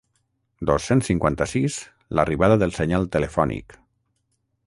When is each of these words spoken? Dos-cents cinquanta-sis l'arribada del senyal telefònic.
Dos-cents 0.69 1.09
cinquanta-sis 1.09 1.77
l'arribada 2.19 2.59
del 2.65 2.75
senyal 2.79 3.07
telefònic. 3.17 3.77